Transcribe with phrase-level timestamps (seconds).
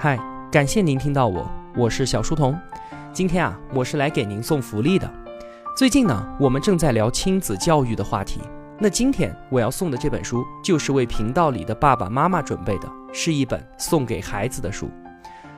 [0.00, 0.16] 嗨，
[0.48, 2.56] 感谢您听到我，我是小书童。
[3.12, 5.12] 今天啊，我是来给您送福利的。
[5.76, 8.40] 最近呢，我们正在聊亲子教育的话题。
[8.78, 14.88] 那今天我要送的这本书，就是为频道里的爸爸妈妈准备的，是一本送给孩子的书。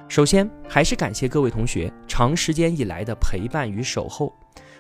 [0.09, 4.35] 首先，还是感谢各位同学长时间以来的陪伴与守候。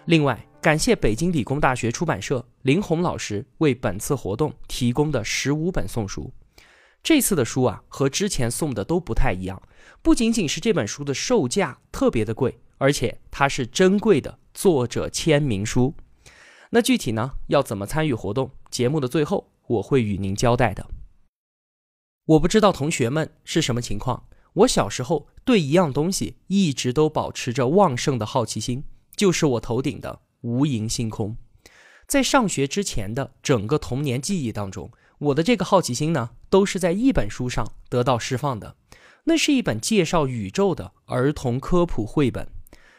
[0.06, 6.32] 另外，感谢北京理工大学出版社林红老师为本次活动提供的十五本送书。
[7.02, 9.62] 这次的书啊，和之前送的都不太一样，
[10.02, 15.94] 不仅仅是这本书的售价特别的贵，而且它是珍贵的作者签名书。
[16.70, 18.50] 那具体呢，要怎么参与活动？
[18.70, 20.88] 节目的最后我会与您交代的。
[22.26, 28.84] 我不知道同学们是什么情况，我小时候对一样东西一直都保持着旺盛的好奇心，
[29.16, 31.36] 就是我头顶的无垠星空。
[32.06, 34.92] 在上学之前的整个童年记忆当中。
[35.20, 38.76] 我的这个好奇心呢，都是在一本书上得到释放的。
[39.24, 42.48] 那是一本介绍宇宙的儿童科普绘本。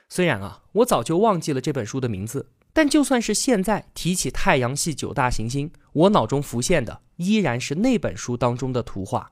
[0.07, 9.31] 虽然啊，我早就忘记了这本书的名字，但就算是现在提起太阳系九大行星，我脑中浮现的依然是那本书当中的图画。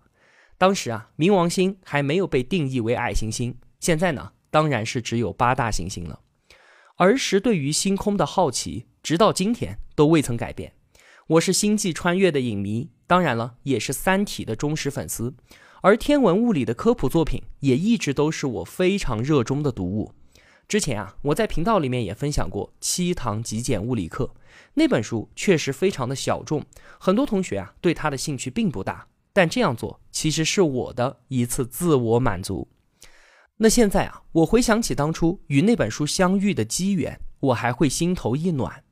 [0.58, 6.22] 当时啊，冥王星还没有被定义为矮行星，现在呢，当然是只有八大行星了。
[6.96, 10.74] 儿时对于星空的好奇，直到今天都未曾改变。
[11.30, 15.36] 我是星际穿越的影迷，当然了，也是《三体》的忠实粉丝，
[15.84, 20.12] 而天文物理的科普作品也一直都是我非常热衷的读物。
[20.68, 24.26] 之前啊，我在频道里面也分享过《七堂极简物理课》
[24.74, 26.66] 那本书，确实非常的小众，
[26.98, 29.06] 很多同学啊对它的兴趣并不大。
[29.32, 32.68] 但这样做其实是我的一次自我满足。
[33.58, 38.84] 那现在啊，我回想起当初与那本书相遇的机缘，我还会心头一暖。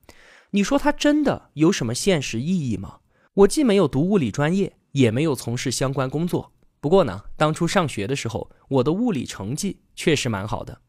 [0.51, 2.99] 你说它真的有什么现实意义吗？
[3.33, 6.53] 我既没有读物理专业，也没有从事相关工作。
[6.79, 10.81] 不过呢，当初上学的时候，我的物理成绩确实蛮好的。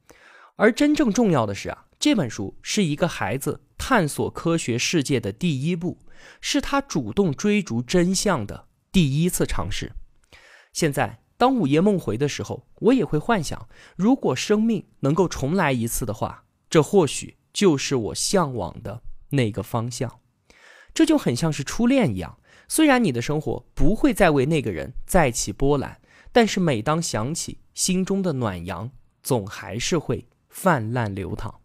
[0.57, 5.99] 而真正重要的是啊，这本书是一个孩子探索科学世界的第一步，
[6.41, 9.93] 是他主动追逐真相的第一次尝试。
[10.73, 19.03] 现在当午夜梦回的时候，我也会幻想，如果生命能够重来一次的话，这或许就是我向往的。
[19.31, 20.21] 那个方向，
[20.95, 22.39] 这就很像是初恋一样。
[22.69, 26.01] 虽然你的生活不会再为那个人再起波澜，
[26.33, 28.91] 但是每当想起，心中的暖阳
[29.23, 31.61] 总还是会泛滥流淌。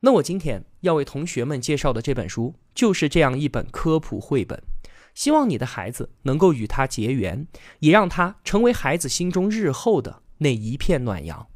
[0.00, 4.62] 那我今天要为同学们介绍的这本书，就是这样一本科普绘本。
[5.14, 7.48] 希望你的孩子能够与它结缘，
[7.80, 11.48] 也让它成为孩子心中日后的那一片暖阳。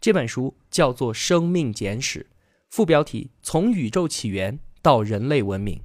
[0.00, 2.28] 这本书叫做《生命简史》。
[2.70, 5.80] 副标题：从宇宙起源到人类文明，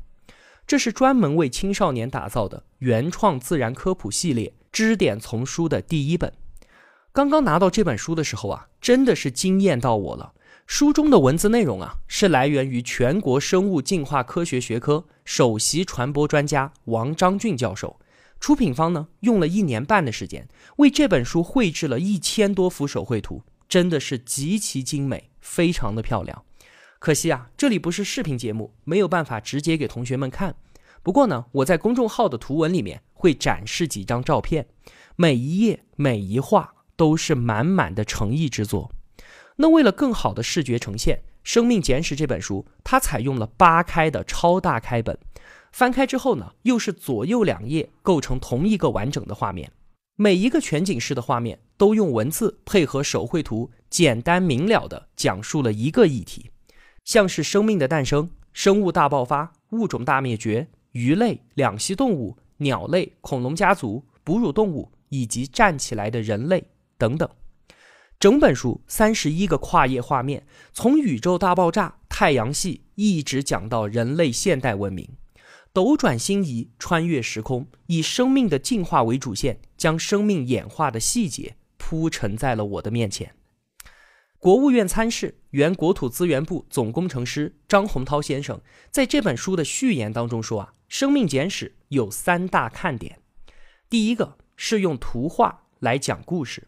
[0.68, 6.32] 这是专门为青少年打造的原创自然科普系列支点丛书的第一本。
[7.12, 10.34] 刚刚拿到这本书的时候啊，真的是惊艳到我了。
[10.68, 18.00] 书中的文字内容啊，是来源于全国生物进化科学学科首席传播专家王章俊教授。
[18.40, 26.44] 出品方呢，用了一年半的时间，为这本书绘制了一千多幅手绘图，真的是极其精美，非常的漂亮。
[27.04, 30.56] 可惜啊，这里不是视频节目，没有办法直接给同学们看。
[31.02, 34.68] 不过呢，我在公众号的图文里面会展示几张照片，
[35.18, 38.90] 每一页每一画都是满满的诚意之作。
[39.58, 45.20] 那为了更好的视觉呈现，《生命简史》这本书它采用了八开的超大开本，
[45.74, 49.70] 翻开之后呢，又是左右两页构成同一个完整的画面，
[50.16, 56.50] 每一个全景式的画面都用文字配合手绘图，简单明了的讲述了一个议题。
[57.04, 66.64] 像是生命的诞生、生物大爆发、物种大灭绝、鱼类、两栖动物、鸟类、恐龙家族、哺乳动物以及站起来的人类
[66.98, 67.30] 等等。
[68.20, 75.10] 整本书三十一个跨页画面，从宇宙大爆炸、太阳系一直讲到人类现代文明，
[75.74, 83.36] 斗转星移，穿越时空，以生命的进化为主线，将生命演化的细节铺陈在了我的面前。
[84.44, 88.60] 国务院参事、原国土资源部总工程师张洪涛先生
[88.92, 93.22] 在这本书的序言当中说：“啊，《生命简史》有三大看点。
[93.90, 96.68] 第一个是用图画来讲故事。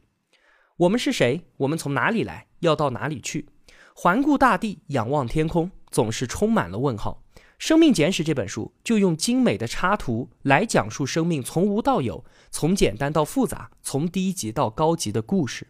[0.78, 1.48] 我们是谁？
[1.58, 2.48] 我们从哪里来？
[2.60, 3.50] 要到哪里去？
[3.94, 7.26] 环顾大地，仰望天空，总是充满了问号。
[7.60, 15.68] 《生命简史》这本书就用精美的插图来讲述生命从无到有、从简单到复杂、从低级到高级的故事。”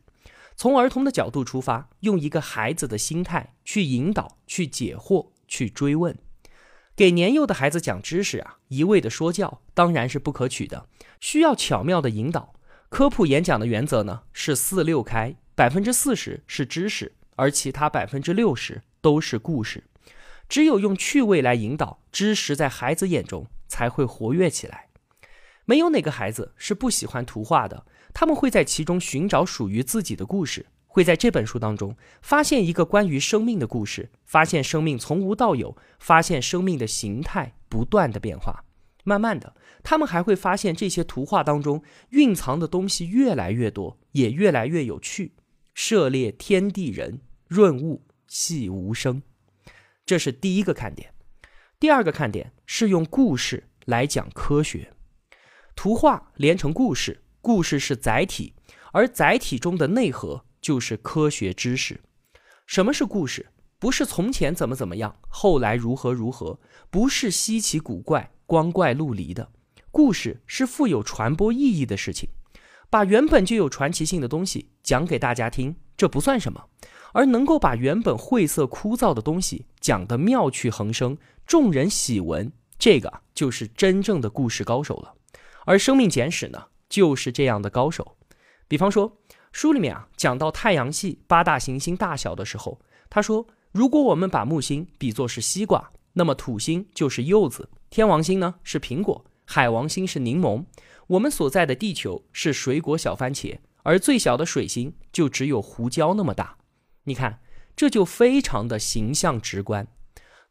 [0.56, 6.18] 从儿童的角度出发，用一个孩子的心态去引导、去解惑、去追问。
[6.96, 10.88] 给年幼的孩子讲知识啊，一味的说教当然是不可取的，
[11.20, 12.54] 需要巧妙的引导。
[12.88, 19.84] 科普演讲的原则呢是四六开，百分之四十是知识，而其他百分之六十都是故事。
[20.48, 24.85] 只有用趣味来引导，知识在孩子眼中才会活跃起来。
[25.66, 38.64] 没有哪个孩子是不喜欢图画的，他们会在其中寻找属于自己的故事，会在这本书当中发现一个关于生命的故事，发现生命从无到有，发现生命的形态不断的变化。
[39.04, 45.34] 慢慢的，他们还会发现这些图画当中蕴藏的东西越来越多，也越来越有趣。
[45.76, 49.22] 涉猎天地人，润物细无声，
[50.06, 51.14] 这是第一个看点。
[51.80, 54.94] 第二个看点是用故事来讲科学，
[55.76, 58.54] 图画连成故事，故事是载体，
[58.92, 62.02] 而载体中的内核就是科学知识。
[62.66, 63.48] 什么是故事？
[63.78, 68.32] 不是从前怎么怎么样，后来如何如何，不是稀奇古怪。
[68.48, 69.52] 光怪陆离的
[69.90, 72.30] 故事是富有传播意义的事情，
[72.92, 76.62] 把原本就有传奇性的东西讲给大家听，这不算什么；
[77.14, 81.18] 而能够把原本晦涩枯燥的东西讲得妙趣横生，
[81.48, 85.16] 众人喜闻，这个就是真正的故事高手了。
[85.66, 88.18] 而《生命简史》呢，就是这样的高手。
[88.68, 89.18] 比方说，
[89.52, 92.80] 书里面啊讲到太阳系八大行星大小的时候，
[93.10, 97.70] 他说，如果我们把木星比作是西瓜，那么土星就是柚子。
[97.90, 100.66] 天王星呢是苹果，海王星是柠檬，
[101.08, 106.58] 我们所在的地球是水果小番茄，而最小的水星就只有胡椒那么大。
[107.04, 107.40] 你看，
[107.76, 109.88] 这就非常的形象直观。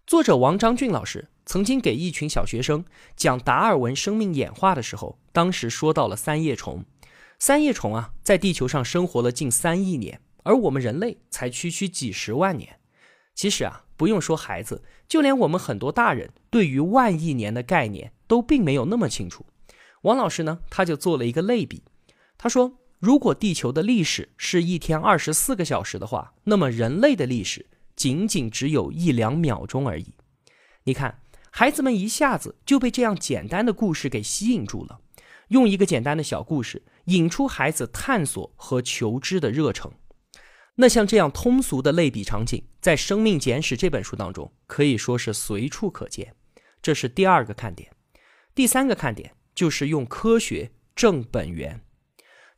[0.07, 2.85] 作者王章俊老师曾经给一群小学生
[3.17, 6.85] 讲达尔文生命演化的时候，当时说到了三叶虫。
[7.39, 12.79] 三叶虫啊，在地球上生活了近三亿年，而我们人类才区区几十万年。
[13.35, 13.83] 其实啊。
[13.97, 19.47] 不用说孩子，就连我们很多大人对于万亿年的概念都并没有那么清楚。
[20.03, 21.85] 王老师呢，他就做了一个类比。
[22.37, 30.15] 他说，如果地球的历史是一天二十四个小时的话，那么人类的历史仅仅只有一两秒钟而已。
[30.83, 31.21] 你看，
[31.57, 34.99] 孩子们一下子就被这样简单的故事给吸引住了。
[35.51, 39.93] 用一个简单的小故事引出孩子探索和求知的热诚。
[40.75, 46.35] 那像这样通俗的类比场景，在《生命简史》这本书当中可以说是随处可见，
[46.83, 47.89] 这是第二个看点。
[48.53, 51.81] 第三个看点就是用科学正本源。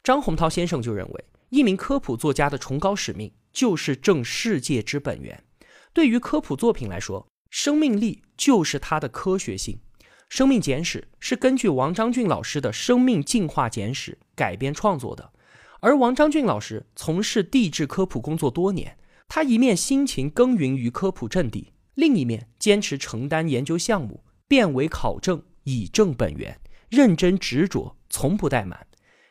[0.02, 5.44] 张洪涛先生就认为，一名科普作家的崇高使命就是正世界之本源。
[5.92, 9.80] 对于科普作品来说，生命力就是它的科学性。
[10.28, 15.32] 《生命简史》是根据王章俊老师的《生命进化简史》改编创作的。
[15.80, 18.98] 而王章俊老师从事地质科普工作多年，
[19.28, 28.86] 他一面辛勤耕耘于科普阵地，另一面坚持承担研究项目，变为考证，以正本源，认真执着，从不怠慢。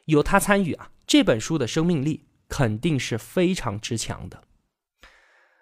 [0.05, 4.43] 有他参与啊，这本书的生命力肯定是非常之强的。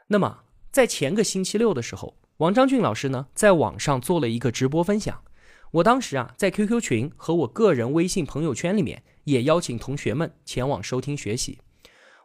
[0.08, 5.24] 那么，在前个星期六的时候，王章俊老师呢在网上做了一个直播分享，
[5.72, 9.04] 我当时啊在 QQ 群和我个人微信朋友圈里面。
[9.26, 11.60] 也邀请同学们前往收听学习。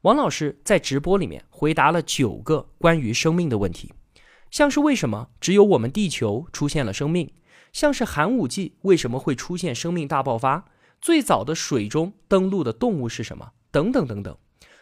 [0.02, 3.92] 王老师在直播里面回答了九个关于生命的问题，
[4.50, 7.32] 像是为什么只有我们地球出现了生命，
[7.72, 10.64] 像是寒武纪为什么会出现生命大爆发，
[11.00, 14.36] 最早的水中登陆的动物是什么，等等等等。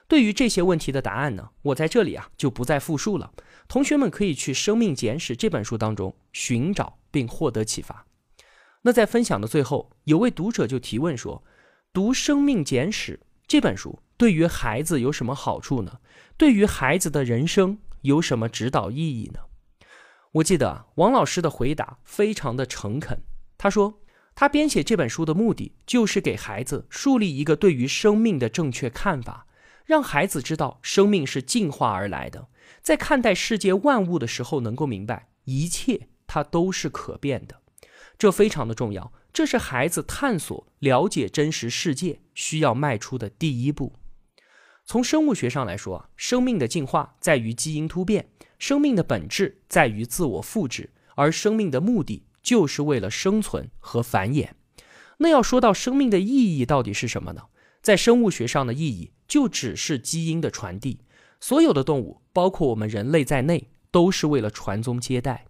[0.08, 3.32] 对于这些问题的答案呢，我在这里啊就不再复述了，
[3.68, 8.06] 同学们可以去《生命简史》这本书当中寻找并获得启发。
[8.82, 11.42] 那在分享的最后，有位读者就提问说。
[11.92, 16.00] 读《生命简史》这本书对于孩子有什么好处呢？
[16.36, 19.40] 对于孩子的人生有什么指导意义呢？
[20.32, 23.22] 我记得啊王老师的回答非常的诚恳。
[23.56, 24.02] 他说，
[24.34, 29.45] 他编写这本书的目的就是给孩子树立一个对于生命的正确看法，
[29.86, 32.48] 让孩子知道生命是进化而来的，
[32.82, 37.62] 在看待世界万物的时候能够明白一切它都是可变的，
[38.18, 39.12] 这非常的重要。
[39.32, 43.92] 这是孩子探索、了解真实世界需要迈出的第一步。
[44.84, 54.50] 从生物学上来说，生命的进化在于基因突变，生命的本质在于自我复制，而生命的目的就是为了生存和繁衍。
[55.18, 57.42] 那要说到生命的意义到底是什么呢？
[57.86, 61.02] 在生物学上的意义就只是基因的传递。
[61.38, 65.46] 所有的动物，包括我们人类在内，都是为了传宗接代。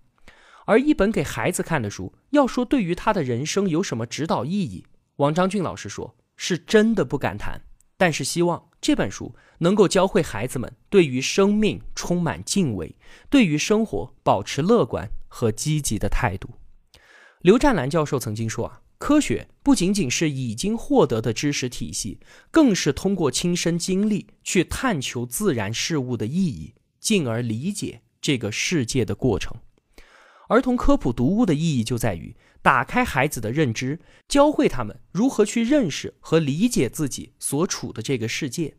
[0.66, 4.84] 而一本给孩子看的书，要说对于他的人生有什么指导意义，
[5.16, 7.62] 王章俊老师说是真的不敢谈。
[7.96, 12.94] 但是希望这本书能够教会孩子们对于生命充满敬畏，
[13.30, 16.50] 对于生活保持乐观和积极的态度。
[17.40, 22.18] 刘占兰教授曾经说啊，科学不仅仅是已经获得的知识体系，
[22.50, 29.56] 更是通过亲身经历去探求自然事物的意义，进而理解这个世界的过程。
[30.48, 38.76] 儿童科普读物的意义就在于打开孩子的认知，教会他们如何去认识和理解自己所处的这个世界。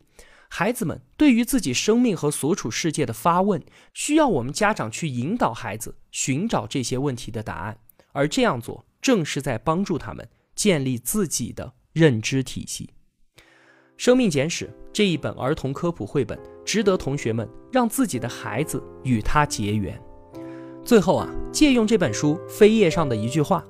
[0.48, 7.78] 孩子们对于自己生命和所处世界的发问，需要我们家长去引导孩子寻找这些问题的答案，
[8.12, 12.90] 而这样做正是在帮助他们建立自己的认知体系。
[13.96, 20.00] 《生命简史》这一本儿童科普绘本，值得同学们让自己的孩子与它结缘。
[20.84, 23.64] 最后啊，借用这本书扉页上的一句话，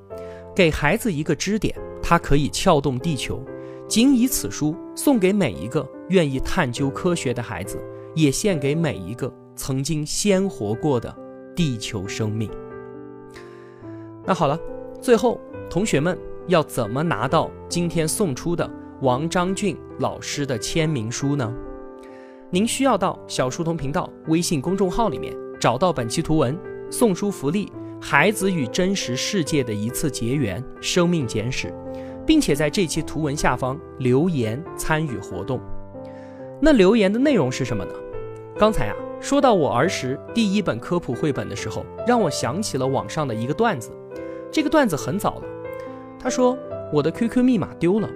[0.54, 3.42] 给孩子一个支点，它可以撬动地球。
[3.88, 7.82] 仅以此书送给每一个愿意探究科学的孩子，
[8.14, 11.16] 也献给每一个曾经鲜活过的
[11.56, 12.50] 地球生命。
[14.26, 14.60] 那好了，
[15.00, 15.40] 最后
[15.70, 18.68] 同学们要怎么拿到今天送出的
[19.00, 21.54] 王章俊老师的签名书呢？
[22.50, 26.58] 您需要到小书童频道微信公众号里面找到本期图文。
[26.90, 31.72] 送书福利：孩子与真实世界的一次结缘，生命简史，
[32.26, 35.60] 并且在这期图文下方留言参与活动。
[36.60, 37.92] 那留言的内容是什么呢？
[38.58, 43.92] 刚才啊，说到我儿时第一本科普绘本的时候，让我想起了网上的一个段子。
[44.50, 45.42] 这个段子很早了，
[46.18, 46.56] 他说
[46.92, 48.08] 我的 QQ 密码丢了，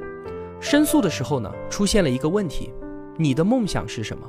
[0.61, 2.73] 申诉的时候呢，出现了一个问题：
[3.17, 4.27] 你的梦想是什么？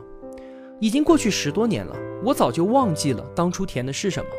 [0.80, 4.30] 已经过去十多年了，我早就忘记了当初填的是什么。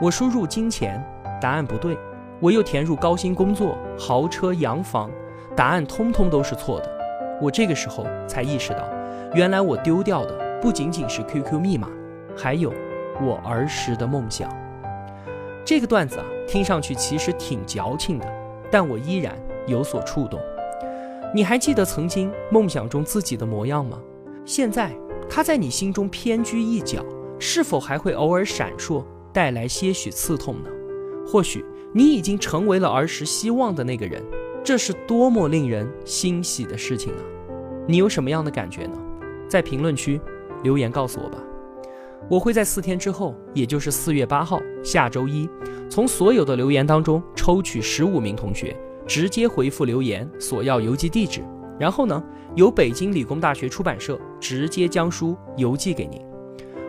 [0.00, 1.04] 我输入金钱，
[1.40, 1.96] 答案不对；
[2.40, 5.10] 我又填入高薪工作、豪车、洋房，
[5.56, 6.90] 答案通通都是错的。
[7.40, 8.88] 我这个时候才意识到，
[9.34, 11.88] 原来我丢掉的不仅仅是 QQ 密码，
[12.36, 12.72] 还有
[13.20, 14.48] 我儿时的梦想。
[15.64, 18.30] 这个段子啊，听上去其实挺矫情的，
[18.70, 19.34] 但我依然
[19.66, 20.38] 有所触动。
[21.34, 23.98] 你还记得曾经梦想中自己的模样吗？
[24.44, 24.94] 现在。
[25.30, 27.02] 他在你心中偏居一角，
[27.38, 30.68] 是否还会偶尔闪烁，带来些许刺痛呢？
[31.26, 34.22] 或许你已经成为了儿时希望的那个人，
[34.62, 37.20] 这是多么令人欣喜的事情啊！
[37.88, 38.98] 你有什么样的感觉呢？
[39.48, 40.20] 在评论区
[40.62, 41.38] 留言告诉我吧。
[42.28, 45.48] 我会在四天之后，也就是四月八号下周一，
[45.90, 48.74] 从所有的留言当中抽取十五名同学，
[49.06, 51.42] 直接回复留言索要邮寄地址。
[51.78, 52.22] 然后呢，
[52.54, 56.20] 由北京理工大学出版社直接将书邮寄给您。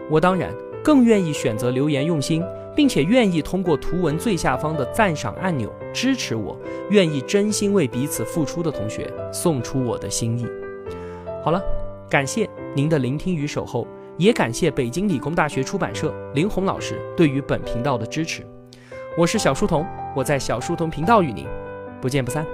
[0.10, 2.44] 我当然更愿意选择留言用心，
[2.76, 6.58] 并且愿意通过图文最下方的赞赏按钮支持我，
[6.90, 10.46] 愿意真心为彼此付出的同学送出我的心意。
[11.44, 11.62] 好了，
[12.10, 13.88] 感谢您的聆听与守候，
[14.18, 18.46] 也感谢北京理工大学出版社林红老师对于本频道的支持。
[19.18, 21.48] 我是小书童，我在小书童频道与您
[22.02, 22.46] 不见不散。